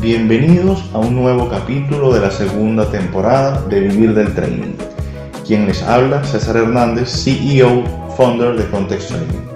Bienvenidos 0.00 0.84
a 0.92 0.98
un 0.98 1.16
nuevo 1.16 1.48
capítulo 1.48 2.12
de 2.12 2.20
la 2.20 2.30
segunda 2.30 2.90
temporada 2.90 3.62
de 3.62 3.80
Vivir 3.80 4.14
del 4.14 4.34
Training. 4.34 4.74
Quien 5.46 5.66
les 5.66 5.82
habla, 5.82 6.22
César 6.22 6.58
Hernández, 6.58 7.08
CEO, 7.24 7.82
founder 8.14 8.54
de 8.56 8.68
Context 8.70 9.08
Training. 9.08 9.46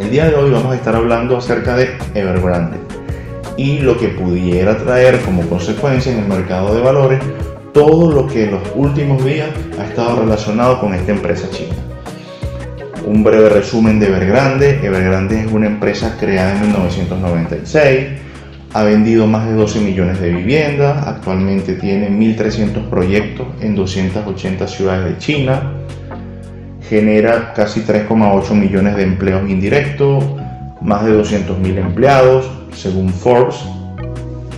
El 0.00 0.10
día 0.10 0.30
de 0.30 0.34
hoy 0.34 0.50
vamos 0.50 0.72
a 0.72 0.76
estar 0.76 0.96
hablando 0.96 1.36
acerca 1.36 1.76
de 1.76 1.90
Evergrande 2.14 2.78
y 3.58 3.80
lo 3.80 3.98
que 3.98 4.08
pudiera 4.08 4.78
traer 4.78 5.20
como 5.20 5.42
consecuencia 5.42 6.10
en 6.10 6.20
el 6.20 6.28
mercado 6.28 6.74
de 6.74 6.80
valores 6.80 7.20
todo 7.74 8.12
lo 8.12 8.26
que 8.26 8.44
en 8.44 8.52
los 8.52 8.62
últimos 8.74 9.22
días 9.24 9.50
ha 9.78 9.84
estado 9.84 10.20
relacionado 10.20 10.80
con 10.80 10.94
esta 10.94 11.12
empresa 11.12 11.50
china. 11.50 11.74
Un 13.06 13.22
breve 13.22 13.50
resumen 13.50 14.00
de 14.00 14.06
Evergrande. 14.06 14.80
Evergrande 14.82 15.40
es 15.40 15.52
una 15.52 15.66
empresa 15.66 16.16
creada 16.18 16.54
en 16.54 16.62
1996 16.62 18.24
ha 18.74 18.82
vendido 18.82 19.28
más 19.28 19.46
de 19.46 19.52
12 19.52 19.80
millones 19.80 20.20
de 20.20 20.30
viviendas, 20.30 21.06
actualmente 21.06 21.74
tiene 21.74 22.10
1.300 22.10 22.90
proyectos 22.90 23.46
en 23.60 23.76
280 23.76 24.66
ciudades 24.66 25.04
de 25.04 25.18
China, 25.18 25.74
genera 26.88 27.52
casi 27.54 27.82
3,8 27.82 28.52
millones 28.52 28.96
de 28.96 29.04
empleos 29.04 29.48
indirectos, 29.48 30.24
más 30.82 31.04
de 31.04 31.12
200.000 31.12 31.78
empleados, 31.78 32.50
según 32.74 33.10
Forbes, 33.10 33.64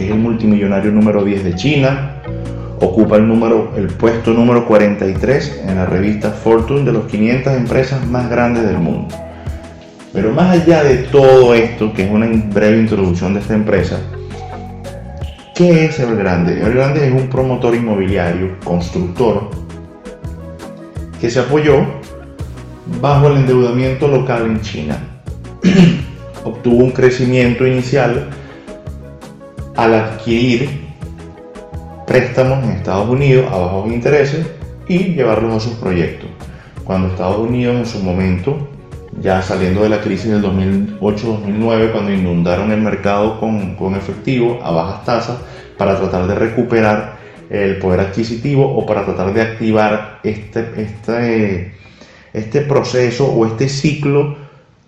es 0.01 0.11
el 0.11 0.19
multimillonario 0.19 0.93
número 0.93 1.23
10 1.23 1.45
de 1.45 1.55
China, 1.55 2.13
ocupa 2.81 3.17
el, 3.17 3.29
número, 3.29 3.75
el 3.77 3.89
puesto 3.89 4.33
número 4.33 4.67
43 4.67 5.65
en 5.69 5.77
la 5.77 5.85
revista 5.85 6.31
Fortune 6.31 6.85
de 6.85 6.93
los 6.93 7.05
500 7.05 7.53
empresas 7.53 8.07
más 8.07 8.31
grandes 8.31 8.65
del 8.65 8.79
mundo. 8.79 9.26
Pero 10.13 10.33
más 10.33 10.61
allá 10.61 10.83
de 10.83 10.97
todo 11.05 11.55
esto, 11.55 11.93
que 11.93 12.05
es 12.05 12.11
una 12.11 12.27
breve 12.27 12.79
introducción 12.79 13.35
de 13.35 13.41
esta 13.41 13.55
empresa, 13.55 13.99
¿qué 15.55 15.87
es 15.87 15.99
Evergrande? 15.99 16.61
Evergrande 16.61 17.07
es 17.07 17.13
un 17.13 17.29
promotor 17.29 17.75
inmobiliario, 17.75 18.59
constructor, 18.65 19.51
que 21.21 21.31
se 21.31 21.41
apoyó 21.41 21.85
bajo 23.01 23.29
el 23.29 23.39
endeudamiento 23.39 24.09
local 24.09 24.47
en 24.47 24.61
China. 24.61 24.99
Obtuvo 26.45 26.85
un 26.85 26.93
crecimiento 26.93 27.67
inicial 27.67 28.31
al 29.77 29.95
adquirir 29.95 30.87
préstamos 32.07 32.65
en 32.65 32.71
Estados 32.71 33.09
Unidos 33.09 33.47
a 33.53 33.59
bajos 33.59 33.93
intereses 33.93 34.47
y 34.89 35.15
llevarlos 35.15 35.55
a 35.57 35.61
sus 35.61 35.75
proyectos. 35.75 36.31
Cuando 36.85 37.09
Estados 37.09 37.39
Unidos 37.39 37.77
en 37.77 37.87
su 37.87 37.99
momento 37.99 38.69
ya 39.21 39.43
saliendo 39.43 39.83
de 39.83 39.89
la 39.89 40.01
crisis 40.01 40.31
del 40.31 40.43
2008-2009, 40.43 41.93
cuando 41.93 42.13
inundaron 42.13 42.71
el 42.73 42.81
mercado 42.81 43.41
con, 43.41 43.75
con, 43.77 43.95
efectivo 43.95 44.61
a 44.63 44.71
bajas 44.71 45.05
tasas 45.05 45.39
para 45.79 45.97
tratar 45.97 46.27
de 46.27 46.35
recuperar 46.35 47.17
el 47.51 47.79
poder 47.79 48.01
adquisitivo 48.01 48.77
o 48.77 48.85
para 48.85 49.05
tratar 49.05 49.33
de 49.33 49.43
activar 49.43 50.21
este, 50.23 50.83
este, 50.83 51.75
este 52.33 52.61
proceso 52.63 53.27
o 53.27 53.47
este 53.47 53.69
ciclo 53.69 54.37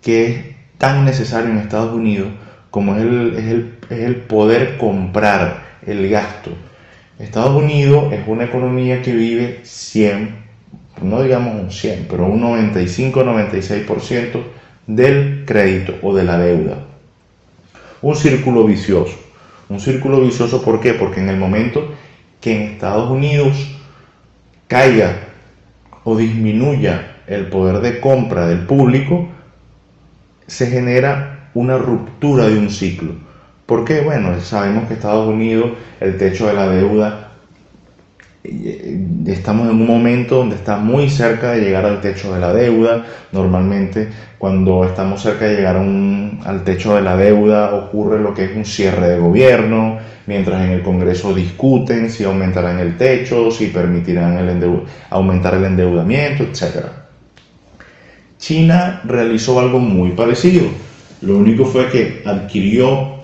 que 0.01 0.25
es 0.25 0.45
tan 0.77 1.05
necesario 1.05 1.49
en 1.49 1.57
Estados 1.57 1.93
Unidos 1.93 2.29
como 2.69 2.95
es 2.95 3.01
el, 3.01 3.33
es 3.35 3.45
el, 3.45 3.77
es 3.89 3.99
el 3.99 4.15
poder 4.17 4.77
comprar 4.77 5.63
el 5.85 6.07
gasto. 6.09 6.51
Estados 7.17 7.61
Unidos 7.61 8.13
es 8.13 8.21
una 8.27 8.45
economía 8.45 9.01
que 9.01 9.13
vive 9.13 9.59
100 9.63 10.38
no 11.01 11.21
digamos 11.21 11.61
un 11.61 11.71
100, 11.71 12.07
pero 12.09 12.25
un 12.25 12.41
95-96% 12.41 14.41
del 14.87 15.43
crédito 15.45 15.95
o 16.01 16.15
de 16.15 16.23
la 16.23 16.37
deuda. 16.37 16.79
Un 18.01 18.15
círculo 18.15 18.63
vicioso. 18.63 19.17
Un 19.69 19.79
círculo 19.79 20.21
vicioso, 20.21 20.63
¿por 20.63 20.79
qué? 20.79 20.93
Porque 20.93 21.19
en 21.19 21.29
el 21.29 21.37
momento 21.37 21.93
que 22.41 22.55
en 22.55 22.73
Estados 22.73 23.09
Unidos 23.09 23.55
caiga 24.67 25.15
o 26.03 26.17
disminuya 26.17 27.17
el 27.27 27.47
poder 27.47 27.81
de 27.81 27.99
compra 27.99 28.47
del 28.47 28.65
público, 28.65 29.27
se 30.47 30.67
genera 30.67 31.49
una 31.53 31.77
ruptura 31.77 32.47
de 32.47 32.57
un 32.57 32.69
ciclo. 32.69 33.13
¿Por 33.65 33.85
qué? 33.85 34.01
Bueno, 34.01 34.39
sabemos 34.41 34.87
que 34.87 34.95
Estados 34.95 35.27
Unidos, 35.27 35.71
el 35.99 36.17
techo 36.17 36.47
de 36.47 36.53
la 36.53 36.67
deuda 36.67 37.28
estamos 38.43 39.69
en 39.69 39.81
un 39.81 39.87
momento 39.87 40.37
donde 40.37 40.55
está 40.55 40.77
muy 40.77 41.09
cerca 41.09 41.51
de 41.51 41.61
llegar 41.61 41.85
al 41.85 42.01
techo 42.01 42.33
de 42.33 42.39
la 42.39 42.53
deuda. 42.53 43.05
Normalmente 43.31 44.07
cuando 44.37 44.85
estamos 44.85 45.21
cerca 45.21 45.45
de 45.45 45.57
llegar 45.57 45.75
al 45.75 46.63
techo 46.63 46.95
de 46.95 47.01
la 47.01 47.17
deuda 47.17 47.75
ocurre 47.75 48.19
lo 48.19 48.33
que 48.33 48.45
es 48.45 48.55
un 48.55 48.65
cierre 48.65 49.09
de 49.09 49.19
gobierno, 49.19 49.97
mientras 50.27 50.63
en 50.63 50.71
el 50.71 50.81
Congreso 50.81 51.33
discuten 51.33 52.09
si 52.09 52.23
aumentarán 52.23 52.79
el 52.79 52.97
techo, 52.97 53.51
si 53.51 53.67
permitirán 53.67 54.37
el 54.37 54.83
aumentar 55.09 55.55
el 55.55 55.65
endeudamiento, 55.65 56.43
etc. 56.43 56.85
China 58.37 59.01
realizó 59.03 59.59
algo 59.59 59.79
muy 59.79 60.11
parecido. 60.11 60.67
Lo 61.21 61.37
único 61.37 61.65
fue 61.65 61.89
que 61.89 62.23
adquirió 62.25 63.18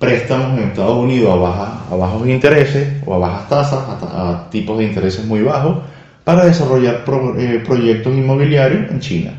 préstamos 0.00 0.58
en 0.58 0.70
Estados 0.70 0.96
Unidos 0.96 1.38
a, 1.44 1.84
a 1.90 1.94
bajos 1.94 2.26
intereses 2.26 2.88
o 3.04 3.14
a 3.14 3.18
bajas 3.18 3.48
tasas, 3.50 3.80
a, 4.02 4.48
tipos 4.50 4.78
de 4.78 4.84
intereses 4.84 5.24
muy 5.26 5.42
bajos, 5.42 5.76
para 6.24 6.46
desarrollar 6.46 7.04
eh, 7.38 7.62
proyectos 7.64 8.16
inmobiliarios 8.16 8.90
en 8.90 9.00
China. 9.00 9.32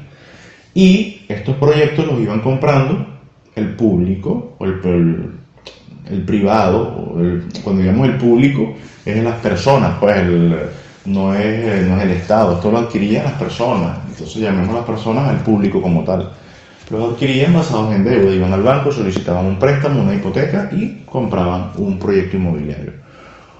Y 0.76 1.26
estos 1.28 1.56
proyectos 1.58 2.06
los 2.06 2.20
iban 2.20 2.42
comprando 2.42 3.08
el 3.56 3.76
público 3.76 4.56
o 4.60 4.66
el, 4.66 5.32
el, 6.10 6.22
privado, 6.26 7.16
cuando 7.64 7.82
digamos 7.82 8.08
el 8.08 8.18
público, 8.18 8.76
es 9.04 9.24
las 9.24 9.40
personas, 9.40 9.98
pues 10.00 10.16
no, 11.06 11.34
es, 11.34 11.88
no 11.88 11.98
es 11.98 12.04
el 12.04 12.12
Estado, 12.12 12.54
esto 12.54 12.72
lo 12.72 12.78
adquirían 12.78 13.26
las 13.26 13.34
personas, 13.34 13.98
entonces 14.08 14.36
llamemos 14.36 14.70
a 14.70 14.80
las 14.80 14.86
personas 14.86 15.28
al 15.28 15.40
público 15.40 15.82
como 15.82 16.04
tal. 16.04 16.32
Los 16.92 17.14
adquirían 17.14 17.54
basados 17.54 17.96
en 17.96 18.04
deuda, 18.04 18.36
iban 18.36 18.52
al 18.52 18.64
banco, 18.64 18.92
solicitaban 18.92 19.46
un 19.46 19.58
préstamo, 19.58 20.02
una 20.02 20.14
hipoteca 20.14 20.70
y 20.74 21.04
compraban 21.06 21.72
un 21.78 21.98
proyecto 21.98 22.36
inmobiliario, 22.36 22.92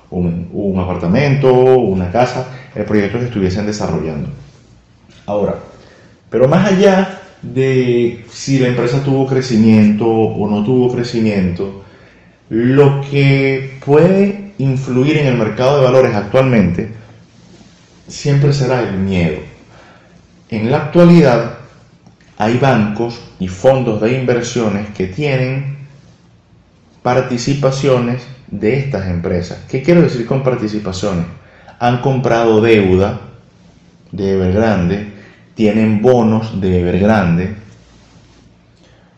un, 0.10 0.78
apartamento, 0.78 1.54
una 1.54 2.12
casa, 2.12 2.48
el 2.76 2.84
proyecto 2.84 3.20
que 3.20 3.26
estuviesen 3.26 3.66
desarrollando. 3.66 4.28
Ahora, 5.26 5.56
pero 6.30 6.50
más 6.50 6.68
allá 6.74 7.22
de 7.42 8.26
si 8.30 8.60
la 8.60 8.68
empresa 8.68 9.02
tuvo 9.02 9.26
crecimiento 9.26 10.06
o 10.06 10.50
no 10.50 10.66
tuvo 10.66 10.94
crecimiento, 10.94 11.84
lo 12.50 13.00
que 13.10 13.80
puede 13.86 14.52
influir 14.58 15.20
en 15.20 15.28
el 15.28 15.38
mercado 15.38 15.78
de 15.78 15.86
valores 15.86 16.14
actualmente 16.14 16.92
siempre 18.10 18.52
será 18.52 18.82
el 18.82 18.98
miedo. 18.98 19.38
En 20.50 20.70
la 20.70 20.78
actualidad, 20.80 21.61
hay 22.42 22.58
bancos 22.58 23.22
y 23.38 23.48
fondos 23.48 24.02
de 24.02 24.18
inversiones 24.18 24.90
que 24.98 25.06
tienen 25.06 25.78
participaciones 27.04 28.24
de 28.48 28.80
estas 28.80 29.06
empresas. 29.10 29.60
¿Qué 29.70 29.84
quiero 29.84 30.02
decir 30.02 30.26
con 30.26 30.42
participaciones? 30.42 31.28
Han 31.78 32.02
comprado 32.02 32.60
deuda 32.60 33.22
de 34.12 34.34
Evergrande, 34.34 35.14
tienen 35.54 36.02
bonos 36.02 36.60
de 36.60 36.80
Evergrande. 36.80 37.56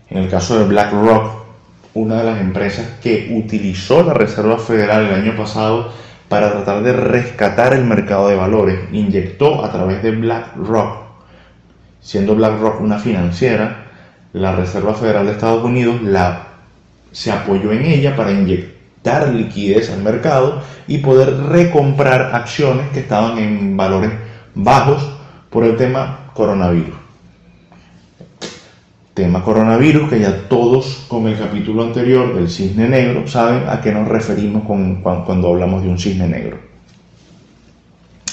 En 0.09 0.17
el 0.17 0.29
caso 0.29 0.59
de 0.59 0.65
BlackRock, 0.65 1.45
una 1.93 2.17
de 2.17 2.23
las 2.25 2.41
empresas 2.41 2.85
que 3.01 3.31
utilizó 3.33 4.03
la 4.03 4.13
Reserva 4.13 4.57
Federal 4.57 5.05
el 5.05 5.13
año 5.13 5.37
pasado 5.37 5.93
para 6.27 6.51
tratar 6.51 6.83
de 6.83 6.91
rescatar 6.91 7.73
el 7.73 7.85
mercado 7.85 8.27
de 8.27 8.35
valores, 8.35 8.81
inyectó 8.91 9.63
a 9.63 9.71
través 9.71 10.03
de 10.03 10.11
BlackRock 10.11 11.02
siendo 12.03 12.35
BlackRock 12.35 12.81
una 12.81 12.99
financiera, 12.99 13.85
la 14.33 14.55
Reserva 14.55 14.93
Federal 14.93 15.25
de 15.25 15.31
Estados 15.31 15.63
Unidos 15.63 16.01
la, 16.01 16.47
se 17.11 17.31
apoyó 17.31 17.71
en 17.71 17.85
ella 17.85 18.15
para 18.15 18.31
inyectar 18.31 19.29
liquidez 19.29 19.89
al 19.89 20.03
mercado 20.03 20.61
y 20.87 20.99
poder 20.99 21.35
recomprar 21.45 22.35
acciones 22.35 22.89
que 22.89 22.99
estaban 22.99 23.37
en 23.37 23.77
valores 23.77 24.11
bajos 24.53 25.07
por 25.49 25.63
el 25.63 25.77
tema 25.77 26.31
coronavirus. 26.33 26.95
Tema 29.13 29.43
coronavirus, 29.43 30.09
que 30.09 30.19
ya 30.19 30.49
todos 30.49 31.05
con 31.07 31.27
el 31.27 31.37
capítulo 31.37 31.83
anterior 31.83 32.33
del 32.33 32.49
cisne 32.49 32.89
negro 32.89 33.27
saben 33.27 33.69
a 33.69 33.79
qué 33.79 33.91
nos 33.91 34.07
referimos 34.07 34.63
cuando 34.63 35.47
hablamos 35.47 35.83
de 35.83 35.89
un 35.89 35.99
cisne 35.99 36.27
negro. 36.27 36.57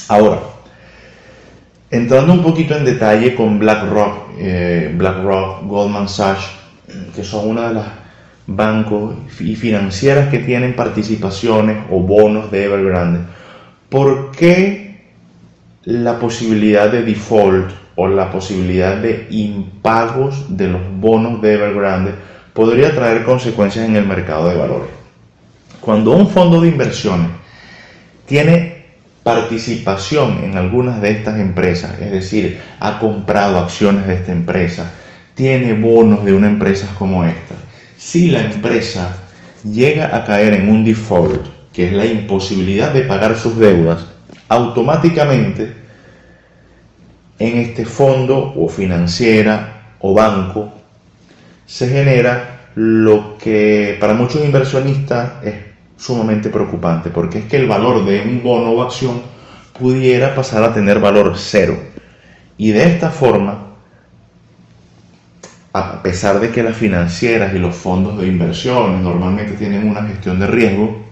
Ahora, 0.09 0.41
entrando 1.91 2.33
un 2.33 2.43
poquito 2.43 2.77
en 2.77 2.85
detalle 2.85 3.35
con 3.35 3.59
BlackRock, 3.59 4.31
eh, 4.39 4.95
BlackRock, 4.97 5.67
Goldman 5.67 6.09
Sachs, 6.09 6.51
que 7.15 7.25
son 7.25 7.49
una 7.49 7.69
de 7.69 7.75
las 7.75 7.87
bancos 8.47 9.15
y 9.39 9.55
financieras 9.55 10.29
que 10.29 10.39
tienen 10.39 10.75
participaciones 10.75 11.79
o 11.91 12.01
bonos 12.01 12.51
de 12.51 12.65
Evergrande, 12.65 13.21
¿por 13.89 14.31
qué 14.33 15.05
la 15.85 16.19
posibilidad 16.19 16.91
de 16.91 17.03
default 17.03 17.71
o 17.97 18.09
la 18.09 18.31
posibilidad 18.31 18.97
de 18.97 19.27
impagos 19.31 20.57
de 20.57 20.69
los 20.69 20.81
bonos 20.99 21.41
de 21.43 21.55
Evergrande 21.55 22.13
podría 22.53 22.95
traer 22.95 23.25
consecuencias 23.25 23.89
en 23.89 23.97
el 23.97 24.07
mercado 24.07 24.49
de 24.49 24.57
valores? 24.57 24.91
Cuando 25.81 26.13
un 26.13 26.29
fondo 26.29 26.61
de 26.61 26.69
inversiones 26.69 27.29
tiene 28.27 28.70
participación 29.35 30.43
en 30.43 30.57
algunas 30.57 31.01
de 31.01 31.13
estas 31.13 31.39
empresas, 31.39 31.93
es 32.01 32.11
decir, 32.11 32.61
ha 32.81 32.99
comprado 32.99 33.59
acciones 33.59 34.07
de 34.09 34.15
esta 34.15 34.33
empresa, 34.33 34.91
tiene 35.35 35.75
bonos 35.75 36.25
de 36.25 36.33
una 36.33 36.49
empresa 36.49 36.89
como 36.99 37.25
esta, 37.25 37.55
si 37.97 38.31
la 38.31 38.43
empresa 38.43 39.17
llega 39.63 40.17
a 40.17 40.25
caer 40.25 40.55
en 40.55 40.69
un 40.69 40.85
default, 40.85 41.47
que 41.73 41.87
es 41.87 41.93
la 41.93 42.07
imposibilidad 42.07 42.93
de 42.93 43.03
pagar 43.03 43.37
sus 43.37 43.57
deudas, 43.57 44.05
automáticamente 44.49 45.75
en 47.39 47.59
este 47.59 47.85
fondo 47.85 48.53
o 48.57 48.69
financiera 48.69 49.95
o 50.01 50.13
banco 50.13 50.73
se 51.67 51.89
genera 51.89 52.71
lo 52.75 53.39
que 53.39 53.97
para 54.01 54.15
muchos 54.15 54.45
inversionistas 54.45 55.45
es 55.45 55.70
sumamente 56.01 56.49
preocupante, 56.49 57.11
porque 57.11 57.41
es 57.41 57.45
que 57.45 57.59
el 57.59 57.69
valor 57.69 58.05
de 58.05 58.23
un 58.23 58.43
bono 58.43 58.71
o 58.71 58.83
acción 58.83 59.21
pudiera 59.79 60.35
pasar 60.35 60.65
a 60.65 60.73
tener 60.73 60.99
valor 60.99 61.35
cero. 61.37 61.79
Y 62.57 62.71
de 62.73 62.85
esta 62.85 63.11
forma, 63.11 63.67
a 65.73 66.03
pesar 66.03 66.41
de 66.41 66.51
que 66.51 66.63
las 66.63 66.77
financieras 66.77 67.55
y 67.55 67.59
los 67.59 67.77
fondos 67.77 68.19
de 68.19 68.27
inversión 68.27 69.03
normalmente 69.03 69.53
tienen 69.53 69.89
una 69.89 70.03
gestión 70.05 70.41
de 70.41 70.47
riesgo, 70.47 71.05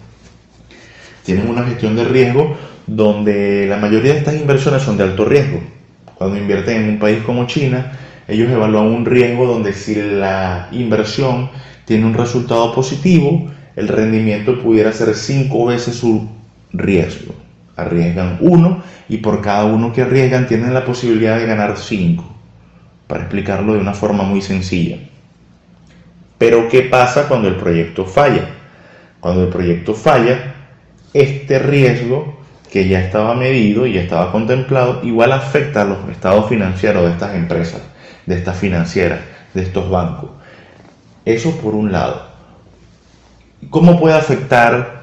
tienen 1.25 1.49
una 1.49 1.65
gestión 1.65 1.95
de 1.95 2.05
riesgo 2.05 2.57
donde 2.87 3.67
la 3.69 3.77
mayoría 3.77 4.15
de 4.15 4.19
estas 4.21 4.35
inversiones 4.35 4.83
son 4.83 4.97
de 4.97 5.05
alto 5.05 5.27
riesgo. 5.27 5.61
Cuando 6.15 6.39
invierten 6.39 6.83
en 6.83 6.89
un 6.91 6.99
país 6.99 7.23
como 7.25 7.47
China, 7.47 7.93
ellos 8.27 8.51
evalúan 8.51 8.87
un 8.87 9.05
riesgo 9.05 9.47
donde 9.47 9.75
si 9.75 9.95
la 9.95 10.69
inversión 10.73 11.51
tiene 11.85 12.07
un 12.07 12.15
resultado 12.15 12.75
positivo, 12.75 13.51
el 13.79 13.87
rendimiento 13.87 14.61
pudiera 14.61 14.93
ser 14.93 15.15
cinco 15.15 15.67
veces 15.67 15.95
su 15.95 16.29
riesgo. 16.73 17.33
Arriesgan 17.77 18.39
uno 18.41 18.83
y 19.09 19.19
por 19.19 19.41
cada 19.41 19.67
uno 19.67 19.93
que 19.93 20.03
arriesgan 20.03 20.49
tienen 20.49 20.75
la 20.75 20.85
posibilidad 20.85 21.39
de 21.39 21.47
ganar 21.47 21.77
cinco 21.77 22.25
para 23.07 23.23
explicarlo 23.23 23.75
de 23.75 23.79
una 23.79 23.95
forma 23.95 24.25
muy 24.25 24.43
sencilla. 24.43 24.99
Pero 26.39 26.69
¿qué 26.69 26.83
pasa 26.83 27.29
cuando 27.29 27.47
el 27.47 27.55
proyecto 27.55 28.05
falla? 28.05 28.49
Cuando 29.21 29.45
el 29.45 29.49
proyecto 29.49 29.95
falla, 29.95 30.55
este 31.15 31.61
riesgo 31.61 32.41
que 32.73 32.89
ya 32.89 32.99
estaba 32.99 33.37
medido 33.37 33.87
y 33.87 33.93
ya 33.93 34.01
estaba 34.01 34.33
contemplado, 34.33 35.05
igual 35.05 35.31
afecta 35.31 35.83
a 35.83 35.85
los 35.85 35.99
estados 36.11 36.49
financieros 36.49 37.05
de 37.05 37.13
estas 37.13 37.37
empresas, 37.37 37.83
de 38.27 38.35
estas 38.35 38.59
financieras, 38.59 39.21
de 39.55 39.63
estos 39.63 39.89
bancos. 39.89 40.31
Eso 41.25 41.57
por 41.61 41.77
un 41.77 41.93
lado. 41.93 42.28
¿Cómo 43.71 43.99
puede 43.99 44.15
afectar 44.15 44.99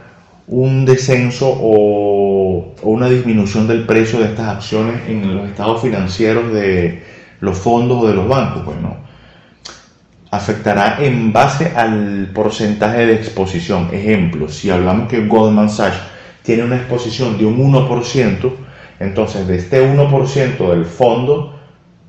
un 0.48 0.86
descenso 0.86 1.50
o, 1.50 2.74
o 2.81 2.90
una 2.90 3.10
disminución 3.10 3.68
del 3.68 3.86
precio 3.86 4.19
de 4.19 4.25
estas 4.25 4.48
acciones 4.48 5.02
en 5.07 5.36
los 5.36 5.50
estados 5.50 5.81
financieros 5.81 6.54
de, 6.54 7.04
los 7.42 7.57
fondos 7.57 8.07
de 8.07 8.13
los 8.13 8.28
bancos? 8.28 8.66
Bueno, 8.66 8.98
afectará 10.31 10.98
en 11.04 11.31
base 11.31 11.72
al 11.75 12.31
porcentaje 12.34 13.06
de 13.06 13.16
exposición. 13.16 13.90
Ejemplo, 13.92 14.50
si 14.50 14.69
hablamos 14.69 15.07
que 15.07 15.25
Goldman 15.25 15.69
Sachs 15.69 16.00
tiene 16.44 16.63
una 16.63 16.78
exposición 16.78 17.38
de 17.38 17.46
un 17.46 17.74
1%, 17.74 18.52
entonces 19.00 19.48
de 19.48 19.57
este 19.57 19.84
1% 19.84 20.69
del 20.69 20.86
fondo, 20.86 21.60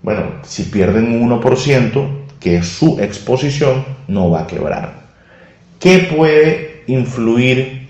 bueno, 0.03 0.23
si 0.43 0.65
pierden 0.65 1.23
un 1.23 1.41
1%, 1.41 2.07
que 2.41 2.57
es 2.57 2.69
su 2.69 2.99
exposición, 3.01 3.85
no 4.09 4.31
va 4.31 4.43
a 4.43 4.47
quebrar. 4.47 5.06
¿Qué 5.81 6.11
puede 6.15 6.83
influir 6.87 7.89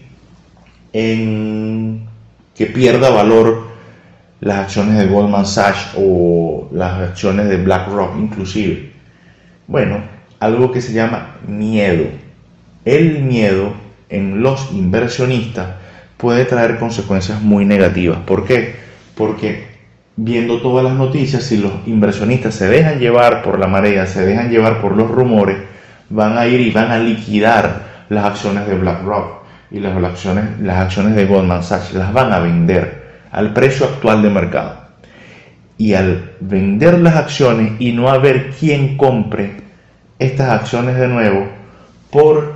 en 0.92 2.08
que 2.54 2.66
pierda 2.66 3.10
valor 3.10 3.66
las 4.40 4.58
acciones 4.58 4.98
de 4.98 5.06
Goldman 5.06 5.46
Sachs 5.46 5.90
o 5.96 6.68
las 6.72 7.10
acciones 7.10 7.48
de 7.48 7.58
BlackRock 7.58 8.16
inclusive. 8.18 8.92
Bueno, 9.66 10.00
algo 10.40 10.72
que 10.72 10.80
se 10.80 10.92
llama 10.92 11.36
miedo. 11.46 12.04
El 12.84 13.22
miedo 13.22 13.74
en 14.08 14.42
los 14.42 14.70
inversionistas 14.72 15.68
puede 16.16 16.44
traer 16.44 16.78
consecuencias 16.78 17.42
muy 17.42 17.64
negativas. 17.64 18.18
¿Por 18.20 18.46
qué? 18.46 18.76
Porque 19.16 19.66
viendo 20.16 20.60
todas 20.60 20.84
las 20.84 20.94
noticias, 20.94 21.42
si 21.42 21.58
los 21.58 21.72
inversionistas 21.86 22.54
se 22.54 22.68
dejan 22.68 23.00
llevar 23.00 23.42
por 23.42 23.58
la 23.58 23.66
marea, 23.66 24.06
se 24.06 24.24
dejan 24.24 24.50
llevar 24.50 24.80
por 24.80 24.96
los 24.96 25.10
rumores, 25.10 25.58
van 26.10 26.38
a 26.38 26.46
ir 26.46 26.60
y 26.60 26.70
van 26.70 26.90
a 26.90 26.98
liquidar 26.98 28.04
las 28.08 28.24
acciones 28.24 28.66
de 28.66 28.74
BlackRock 28.74 29.42
y 29.70 29.80
las 29.80 29.96
acciones, 30.02 30.60
las 30.60 30.78
acciones 30.78 31.16
de 31.16 31.26
Goldman 31.26 31.62
Sachs, 31.62 31.92
las 31.94 32.12
van 32.12 32.32
a 32.32 32.38
vender 32.38 33.06
al 33.32 33.52
precio 33.52 33.86
actual 33.86 34.22
de 34.22 34.30
mercado. 34.30 34.86
Y 35.78 35.94
al 35.94 36.32
vender 36.40 37.00
las 37.00 37.16
acciones 37.16 37.72
y 37.78 37.92
no 37.92 38.08
haber 38.08 38.50
quien 38.50 38.96
compre 38.96 39.56
estas 40.18 40.48
acciones 40.48 40.96
de 40.96 41.08
nuevo, 41.08 41.46
por 42.10 42.54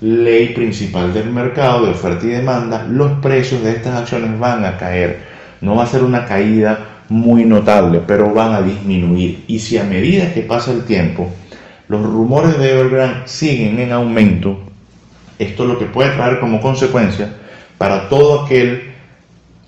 ley 0.00 0.50
principal 0.50 1.12
del 1.12 1.30
mercado 1.30 1.84
de 1.84 1.92
oferta 1.92 2.24
y 2.26 2.30
demanda, 2.30 2.86
los 2.88 3.12
precios 3.20 3.62
de 3.62 3.72
estas 3.72 3.96
acciones 3.96 4.38
van 4.38 4.64
a 4.64 4.76
caer. 4.76 5.20
No 5.60 5.76
va 5.76 5.84
a 5.84 5.86
ser 5.86 6.02
una 6.02 6.24
caída 6.24 6.78
muy 7.08 7.44
notable, 7.44 8.00
pero 8.06 8.32
van 8.32 8.54
a 8.54 8.62
disminuir. 8.62 9.44
Y 9.46 9.58
si 9.58 9.76
a 9.78 9.84
medida 9.84 10.32
que 10.32 10.42
pasa 10.42 10.72
el 10.72 10.84
tiempo, 10.84 11.30
los 11.88 12.02
rumores 12.02 12.58
de 12.58 12.72
Evergrande 12.72 13.28
siguen 13.28 13.78
en 13.78 13.92
aumento, 13.92 14.58
esto 15.38 15.66
lo 15.66 15.78
que 15.78 15.86
puede 15.86 16.10
traer 16.10 16.40
como 16.40 16.60
consecuencia 16.60 17.28
para 17.78 18.08
todo 18.08 18.44
aquel 18.44 18.94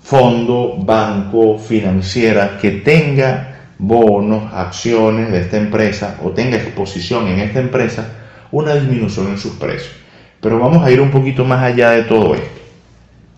fondo, 0.01 0.75
banco, 0.79 1.59
financiera 1.59 2.57
que 2.59 2.71
tenga 2.71 3.49
bonos, 3.77 4.51
acciones 4.53 5.31
de 5.31 5.41
esta 5.41 5.57
empresa 5.57 6.19
o 6.23 6.31
tenga 6.31 6.57
exposición 6.57 7.27
en 7.27 7.39
esta 7.39 7.59
empresa, 7.59 8.11
una 8.51 8.73
disminución 8.75 9.27
en 9.27 9.37
sus 9.37 9.53
precios. 9.53 9.93
Pero 10.41 10.59
vamos 10.59 10.85
a 10.85 10.91
ir 10.91 10.99
un 10.99 11.11
poquito 11.11 11.45
más 11.45 11.63
allá 11.63 11.91
de 11.91 12.03
todo 12.03 12.35
esto. 12.35 12.59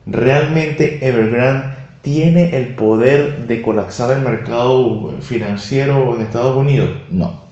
¿Realmente 0.06 1.06
Evergrande 1.08 1.76
tiene 2.02 2.56
el 2.58 2.70
poder 2.70 3.48
de 3.48 3.62
colapsar 3.62 4.18
el 4.18 4.24
mercado 4.24 5.16
financiero 5.22 6.16
en 6.16 6.22
Estados 6.22 6.58
Unidos? 6.58 6.90
No. 7.10 7.51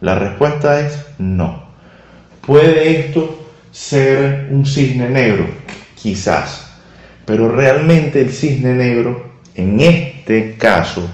La 0.00 0.14
respuesta 0.14 0.80
es 0.80 1.06
no. 1.18 1.64
¿Puede 2.46 3.00
esto 3.00 3.48
ser 3.72 4.48
un 4.50 4.66
cisne 4.66 5.08
negro? 5.08 5.46
Quizás. 5.94 6.70
Pero 7.24 7.48
realmente 7.48 8.20
el 8.20 8.30
cisne 8.30 8.74
negro, 8.74 9.30
en 9.54 9.80
este 9.80 10.56
caso, 10.56 11.08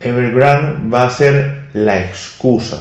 Evergrande 0.00 0.90
va 0.90 1.04
a 1.04 1.10
ser 1.10 1.68
la 1.74 2.00
excusa. 2.00 2.78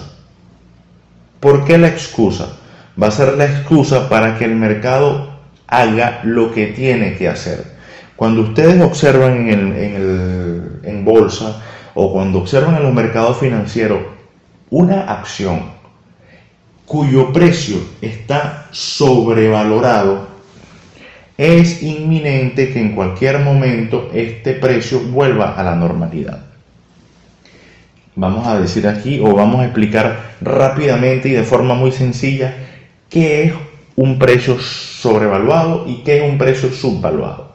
¿Por 1.39 1.65
qué 1.65 1.77
la 1.77 1.89
excusa? 1.89 2.57
Va 3.01 3.07
a 3.07 3.11
ser 3.11 3.37
la 3.37 3.45
excusa 3.45 4.09
para 4.09 4.37
que 4.37 4.45
el 4.45 4.55
mercado 4.55 5.39
haga 5.67 6.21
lo 6.23 6.51
que 6.51 6.67
tiene 6.67 7.15
que 7.15 7.27
hacer. 7.27 7.63
Cuando 8.15 8.41
ustedes 8.41 8.81
observan 8.81 9.49
en, 9.49 10.79
en 10.83 11.05
bolsa 11.05 11.61
o 11.93 12.11
cuando 12.13 12.39
observan 12.39 12.77
en 12.77 12.83
los 12.83 12.93
mercados 12.93 13.37
financieros 13.37 13.99
una 14.71 15.01
acción 15.01 15.81
cuyo 16.85 17.31
precio 17.31 17.77
está 18.01 18.67
sobrevalorado, 18.71 20.27
es 21.37 21.81
inminente 21.83 22.71
que 22.73 22.79
en 22.79 22.95
cualquier 22.95 23.39
momento 23.39 24.09
este 24.13 24.53
precio 24.53 24.99
vuelva 24.99 25.53
a 25.53 25.63
la 25.63 25.75
normalidad. 25.75 26.45
Vamos 28.15 28.45
a 28.45 28.59
decir 28.59 28.87
aquí 28.87 29.19
o 29.19 29.33
vamos 29.33 29.61
a 29.61 29.65
explicar 29.65 30.33
rápidamente 30.41 31.29
y 31.29 31.31
de 31.31 31.43
forma 31.43 31.75
muy 31.75 31.91
sencilla 31.91 32.55
qué 33.09 33.43
es 33.43 33.53
un 33.95 34.19
precio 34.19 34.59
sobrevaluado 34.59 35.85
y 35.87 36.03
qué 36.03 36.17
es 36.17 36.29
un 36.29 36.37
precio 36.37 36.71
subvaluado. 36.71 37.53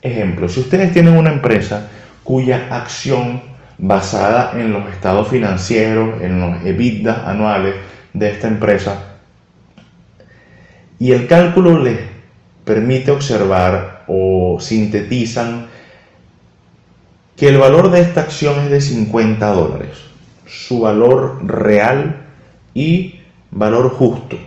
Ejemplo, 0.00 0.48
si 0.48 0.60
ustedes 0.60 0.92
tienen 0.92 1.16
una 1.16 1.30
empresa 1.30 1.90
cuya 2.24 2.68
acción 2.70 3.51
basada 3.82 4.52
en 4.54 4.72
los 4.72 4.88
estados 4.90 5.26
financieros, 5.28 6.22
en 6.22 6.40
los 6.40 6.64
EBITDA 6.64 7.28
anuales 7.28 7.74
de 8.14 8.30
esta 8.30 8.46
empresa. 8.46 9.16
Y 11.00 11.10
el 11.10 11.26
cálculo 11.26 11.80
les 11.80 11.98
permite 12.64 13.10
observar 13.10 14.04
o 14.06 14.58
sintetizan 14.60 15.66
que 17.36 17.48
el 17.48 17.58
valor 17.58 17.90
de 17.90 18.02
esta 18.02 18.20
acción 18.20 18.60
es 18.60 18.70
de 18.70 18.80
50 18.80 19.46
dólares, 19.48 19.98
su 20.46 20.80
valor 20.80 21.44
real 21.44 22.22
y 22.74 23.20
valor 23.50 23.90
justo 23.90 24.38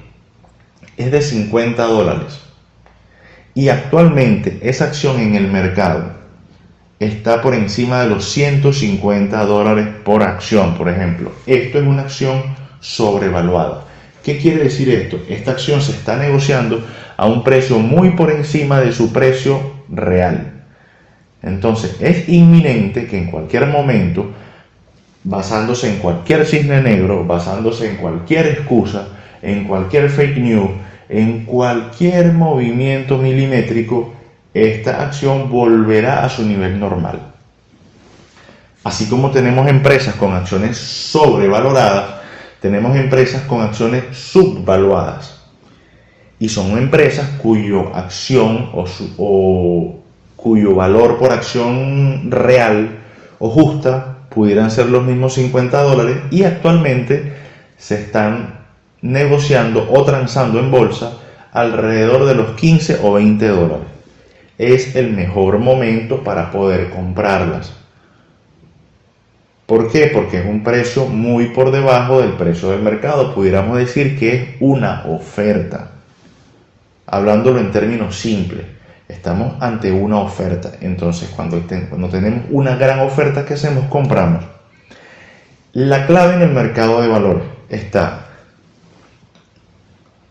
es 0.96 1.12
de 1.12 1.22
50 1.22 1.84
dólares. 1.84 2.39
Y 3.54 3.68
actualmente 3.68 4.60
esa 4.62 4.86
acción 4.86 5.20
en 5.20 5.36
el 5.36 5.51
mercado 5.51 6.14
está 6.99 7.41
por 7.41 7.53
encima 7.53 8.01
de 8.01 8.09
los 8.09 8.25
150 8.25 9.45
dólares 9.45 9.87
por 10.03 10.23
acción, 10.23 10.75
por 10.75 10.89
ejemplo. 10.89 11.31
Esto 11.45 11.79
es 11.79 11.85
una 11.85 12.03
acción 12.03 12.41
sobrevaluada. 12.79 13.83
¿Qué 14.23 14.37
quiere 14.37 14.63
decir 14.63 14.89
esto? 14.89 15.19
Esta 15.29 15.51
acción 15.51 15.81
se 15.81 15.91
está 15.91 16.17
negociando 16.17 16.83
a 17.17 17.25
un 17.25 17.43
precio 17.43 17.79
muy 17.79 18.11
por 18.11 18.31
encima 18.31 18.79
de 18.81 18.91
su 18.91 19.13
precio 19.13 19.59
real. 19.89 20.63
Entonces 21.43 21.95
es 21.99 22.27
inminente 22.27 23.05
que 23.05 23.17
en 23.17 23.29
cualquier 23.29 23.67
momento, 23.67 24.31
basándose 25.23 25.89
en 25.89 25.97
cualquier 25.97 26.45
cisne 26.45 26.81
negro, 26.81 27.23
basándose 27.23 27.89
en 27.89 27.97
cualquier 27.97 28.47
excusa, 28.47 29.09
en 29.41 29.65
cualquier 29.65 30.09
fake 30.09 30.37
news, 30.37 30.71
en 31.07 31.45
cualquier 31.45 32.33
movimiento 32.33 33.19
milimétrico, 33.19 34.13
esta 34.55 35.03
acción 35.03 35.50
volverá 35.50 36.24
a 36.24 36.29
su 36.29 36.43
nivel 36.43 36.79
normal. 36.79 37.19
Así 38.85 39.07
como 39.07 39.29
tenemos 39.29 39.67
empresas 39.67 40.15
con 40.15 40.33
acciones 40.33 40.77
sobrevaloradas, 40.77 42.21
tenemos 42.62 42.95
empresas 42.95 43.41
con 43.41 43.62
acciones 43.62 44.05
subvaluadas. 44.15 45.41
Y 46.39 46.47
son 46.47 46.77
empresas 46.77 47.31
cuyo 47.41 47.93
acción 47.93 48.69
o, 49.17 49.95
cuyo 50.38 50.75
valor 50.75 51.17
por 51.17 51.33
acción 51.33 52.31
real 52.31 53.00
o 53.39 53.50
justa 53.50 54.19
pudieran 54.29 54.71
ser 54.71 54.88
los 54.88 55.03
mismos 55.03 55.33
50 55.33 55.81
dólares 55.81 56.17
y 56.31 56.43
actualmente 56.43 57.33
se 57.77 57.95
están 57.95 58.59
negociando 59.01 59.89
o 59.91 60.03
transando 60.03 60.59
en 60.59 60.71
bolsa 60.71 61.17
alrededor 61.51 62.25
de 62.25 62.35
los 62.35 62.51
15 62.51 63.00
o 63.03 63.13
20 63.13 63.47
dólares. 63.47 63.94
Es 64.57 64.95
el 64.95 65.12
mejor 65.12 65.59
momento 65.59 66.24
para 66.24 66.51
poder 66.51 66.89
comprarlas. 66.89 67.74
¿Por 69.65 69.91
qué? 69.91 70.12
Porque 70.13 70.39
es 70.39 70.45
un 70.45 70.63
precio 70.63 71.07
muy 71.07 71.47
por 71.47 71.71
debajo 71.71 72.21
del 72.21 72.33
precio 72.33 72.69
del 72.69 72.81
mercado. 72.81 73.33
Pudiéramos 73.33 73.77
decir 73.77 74.17
que 74.17 74.35
es 74.35 74.50
una 74.59 75.03
oferta. 75.07 75.91
Hablándolo 77.07 77.59
en 77.59 77.71
términos 77.71 78.15
simples, 78.15 78.65
estamos 79.07 79.55
ante 79.62 79.91
una 79.91 80.19
oferta. 80.19 80.74
Entonces, 80.81 81.29
cuando, 81.35 81.62
cuando 81.89 82.09
tenemos 82.09 82.45
una 82.51 82.75
gran 82.75 83.00
oferta, 83.00 83.43
¿qué 83.45 83.55
hacemos? 83.55 83.85
Compramos. 83.85 84.43
La 85.74 86.05
clave 86.05 86.35
en 86.35 86.41
el 86.43 86.51
mercado 86.51 87.01
de 87.01 87.07
valores 87.07 87.43
está 87.69 88.27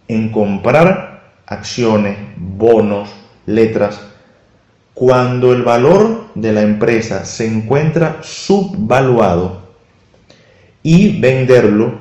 en 0.09 0.31
comprar 0.31 1.23
acciones, 1.47 2.16
bonos, 2.37 3.11
letras, 3.47 4.00
cuando 4.95 5.53
el 5.53 5.63
valor 5.63 6.29
de 6.37 6.53
la 6.53 6.63
empresa 6.63 7.25
se 7.25 7.47
encuentra 7.47 8.21
subvaluado 8.23 9.63
y 10.83 11.21
venderlo 11.21 11.99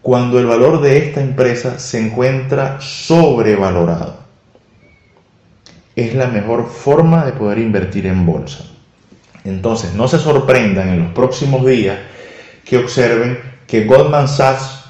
cuando 0.00 0.38
el 0.38 0.46
valor 0.46 0.80
de 0.80 0.98
esta 0.98 1.20
empresa 1.20 1.78
se 1.78 1.98
encuentra 1.98 2.80
sobrevalorado. 2.80 4.16
Es 5.96 6.14
la 6.14 6.26
mejor 6.26 6.68
forma 6.68 7.24
de 7.24 7.32
poder 7.32 7.58
invertir 7.58 8.06
en 8.06 8.26
bolsa. 8.26 8.64
Entonces, 9.44 9.94
no 9.94 10.08
se 10.08 10.18
sorprendan 10.18 10.88
en 10.88 11.04
los 11.04 11.12
próximos 11.12 11.64
días 11.64 11.98
que 12.64 12.78
observen 12.78 13.38
que 13.66 13.84
Goldman 13.84 14.28
Sachs 14.28 14.84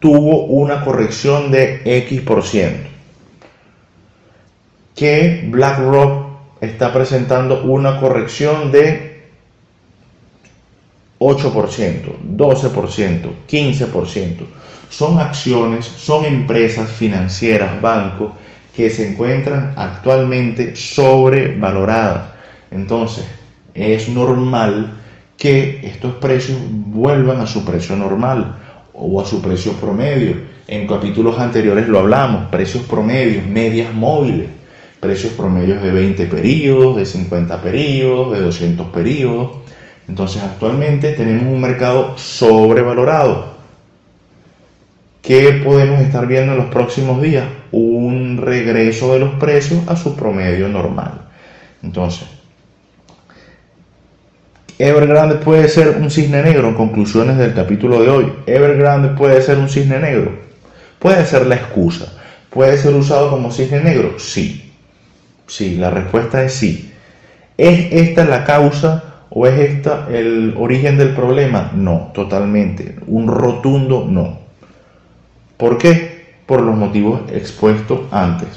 tuvo 0.00 0.44
una 0.46 0.84
corrección 0.84 1.50
de 1.50 1.82
X 1.84 2.20
por 2.22 2.42
ciento. 2.42 2.88
Que 4.94 5.48
BlackRock 5.50 6.29
está 6.60 6.92
presentando 6.92 7.62
una 7.62 7.98
corrección 7.98 8.70
de 8.70 9.10
8%, 11.18 12.18
12%, 12.36 13.30
15%. 13.48 14.36
Son 14.88 15.18
acciones, 15.18 15.84
son 15.84 16.24
empresas 16.24 16.90
financieras, 16.90 17.80
bancos, 17.80 18.32
que 18.74 18.90
se 18.90 19.10
encuentran 19.10 19.74
actualmente 19.76 20.74
sobrevaloradas. 20.74 22.30
Entonces, 22.70 23.24
es 23.74 24.08
normal 24.08 24.94
que 25.36 25.80
estos 25.84 26.14
precios 26.14 26.58
vuelvan 26.70 27.40
a 27.40 27.46
su 27.46 27.64
precio 27.64 27.96
normal 27.96 28.56
o 28.94 29.20
a 29.20 29.24
su 29.24 29.40
precio 29.40 29.72
promedio. 29.74 30.36
En 30.66 30.86
capítulos 30.86 31.38
anteriores 31.38 31.88
lo 31.88 31.98
hablamos, 31.98 32.48
precios 32.50 32.84
promedios, 32.84 33.44
medias 33.46 33.92
móviles, 33.92 34.48
precios 35.00 35.32
promedios 35.32 35.82
de 35.82 35.90
20 35.90 36.26
periodos, 36.26 36.96
de 36.96 37.06
50 37.06 37.62
periodos, 37.62 38.32
de 38.32 38.44
200 38.44 38.88
periodos. 38.88 39.58
Entonces 40.06 40.42
actualmente 40.42 41.12
tenemos 41.12 41.44
un 41.44 41.60
mercado 41.60 42.16
sobrevalorado. 42.18 43.58
¿Qué 45.22 45.60
podemos 45.64 46.00
estar 46.00 46.26
viendo 46.26 46.52
en 46.52 46.58
los 46.58 46.68
próximos 46.68 47.20
días? 47.22 47.46
Un 47.72 48.38
regreso 48.38 49.12
de 49.12 49.20
los 49.20 49.34
precios 49.34 49.86
a 49.88 49.96
su 49.96 50.16
promedio 50.16 50.68
normal. 50.68 51.28
Entonces, 51.82 52.26
Evergrande 54.78 55.36
puede 55.36 55.68
ser 55.68 55.98
un 56.00 56.10
cisne 56.10 56.42
negro 56.42 56.74
conclusiones 56.74 57.36
del 57.36 57.54
capítulo 57.54 58.02
de 58.02 58.08
hoy. 58.08 58.32
Evergrande 58.46 59.10
puede 59.10 59.42
ser 59.42 59.58
un 59.58 59.68
cisne 59.68 59.98
negro. 59.98 60.32
Puede 60.98 61.24
ser 61.26 61.46
la 61.46 61.56
excusa. 61.56 62.12
¿Puede 62.48 62.78
ser 62.78 62.94
usado 62.94 63.30
como 63.30 63.50
cisne 63.50 63.80
negro? 63.80 64.18
Sí. 64.18 64.69
Sí, 65.50 65.74
la 65.74 65.90
respuesta 65.90 66.44
es 66.44 66.54
sí. 66.54 66.92
¿Es 67.58 67.92
esta 67.92 68.24
la 68.24 68.44
causa 68.44 69.24
o 69.30 69.48
es 69.48 69.58
esta 69.58 70.06
el 70.08 70.54
origen 70.56 70.96
del 70.96 71.10
problema? 71.10 71.72
No, 71.74 72.12
totalmente. 72.14 72.94
Un 73.08 73.26
rotundo 73.26 74.06
no. 74.08 74.38
¿Por 75.56 75.76
qué? 75.76 76.36
Por 76.46 76.60
los 76.60 76.76
motivos 76.76 77.22
expuestos 77.32 78.02
antes. 78.12 78.48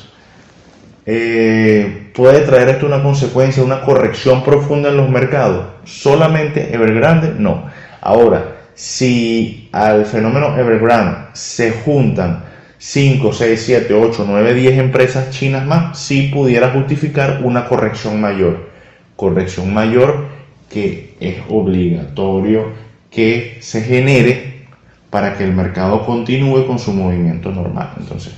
Eh, 1.07 2.11
¿Puede 2.13 2.41
traer 2.41 2.69
esto 2.69 2.85
una 2.85 3.01
consecuencia, 3.01 3.63
una 3.63 3.81
corrección 3.81 4.43
profunda 4.43 4.89
en 4.89 4.97
los 4.97 5.09
mercados? 5.09 5.65
¿Solamente 5.85 6.75
Evergrande? 6.75 7.33
No. 7.35 7.65
Ahora, 8.01 8.57
si 8.75 9.67
al 9.71 10.05
fenómeno 10.05 10.55
Evergrande 10.55 11.29
se 11.33 11.71
juntan 11.71 12.52
5, 12.85 13.31
6, 13.31 13.63
7, 13.65 13.93
8, 13.93 14.25
9, 14.27 14.53
10 14.55 14.77
empresas 14.77 15.29
chinas 15.29 15.65
más, 15.65 15.97
sí 15.97 16.29
pudiera 16.33 16.71
justificar 16.71 17.39
una 17.41 17.63
corrección 17.65 18.19
mayor. 18.19 18.71
Corrección 19.15 19.73
mayor 19.73 20.25
que 20.69 21.15
es 21.21 21.37
obligatorio 21.47 22.73
que 23.09 23.57
se 23.61 23.83
genere 23.83 24.65
para 25.09 25.37
que 25.37 25.45
el 25.45 25.53
mercado 25.53 26.05
continúe 26.05 26.67
con 26.67 26.77
su 26.77 26.91
movimiento 26.91 27.51
normal. 27.51 27.91
Entonces, 27.97 28.33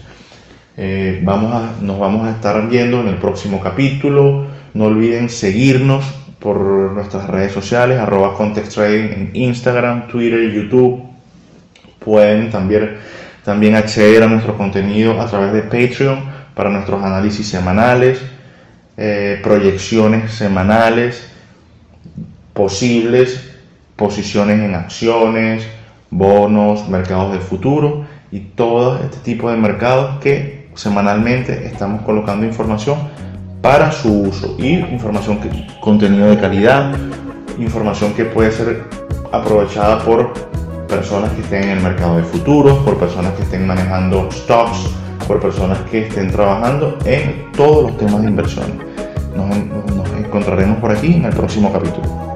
eh, 0.77 1.21
vamos 1.23 1.51
a, 1.51 1.81
nos 1.81 1.97
vamos 1.97 2.27
a 2.27 2.31
estar 2.31 2.69
viendo 2.69 3.01
en 3.01 3.07
el 3.07 3.15
próximo 3.15 3.59
capítulo. 3.59 4.45
No 4.75 4.85
olviden 4.85 5.27
seguirnos 5.27 6.05
por 6.37 6.59
nuestras 6.91 7.27
redes 7.27 7.51
sociales, 7.51 7.97
arroba 7.97 8.35
Context 8.35 8.75
Trading 8.75 9.11
en 9.11 9.31
Instagram, 9.33 10.07
Twitter, 10.07 10.51
YouTube. 10.51 11.01
Pueden 11.97 12.51
también, 12.51 12.97
también 13.45 13.75
acceder 13.75 14.23
a 14.23 14.27
nuestro 14.27 14.57
contenido 14.57 15.21
a 15.21 15.27
través 15.27 15.53
de 15.53 15.61
Patreon 15.61 16.25
para 16.55 16.69
nuestros 16.69 17.03
análisis 17.03 17.47
semanales, 17.47 18.19
eh, 18.97 19.39
proyecciones 19.43 20.31
semanales, 20.33 21.31
posibles 22.53 23.55
posiciones 23.95 24.59
en 24.59 24.75
acciones, 24.75 25.67
bonos, 26.09 26.87
mercados 26.89 27.33
de 27.33 27.39
futuro 27.39 28.05
y 28.31 28.39
todo 28.39 28.99
este 29.03 29.17
tipo 29.17 29.49
de 29.49 29.57
mercados 29.57 30.19
que 30.19 30.69
semanalmente 30.75 31.67
estamos 31.67 32.01
colocando 32.01 32.45
información 32.45 32.97
para 33.61 33.91
su 33.91 34.23
uso 34.23 34.55
y 34.59 34.73
información 34.73 35.39
que 35.39 35.49
contenido 35.79 36.27
de 36.27 36.37
calidad, 36.37 36.93
información 37.57 38.13
que 38.13 38.25
puede 38.25 38.51
ser 38.51 38.83
aprovechada 39.31 40.03
por 40.03 40.33
personas 40.95 41.29
que 41.33 41.41
estén 41.41 41.63
en 41.63 41.69
el 41.71 41.83
mercado 41.83 42.15
de 42.15 42.23
futuros, 42.23 42.77
por 42.85 42.97
personas 42.97 43.33
que 43.33 43.43
estén 43.43 43.67
manejando 43.67 44.29
stocks, 44.31 44.89
por 45.27 45.41
personas 45.41 45.77
que 45.91 46.07
estén 46.07 46.31
trabajando 46.31 46.97
en 47.03 47.51
todos 47.51 47.83
los 47.83 47.97
temas 47.97 48.21
de 48.21 48.29
inversión. 48.29 48.79
nos 49.35 50.09
encontraremos 50.17 50.77
por 50.77 50.91
aquí 50.91 51.15
en 51.15 51.25
el 51.25 51.33
próximo 51.33 51.71
capítulo. 51.73 52.34